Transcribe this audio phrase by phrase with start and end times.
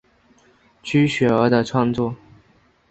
[0.81, 2.15] 区雪儿的创作。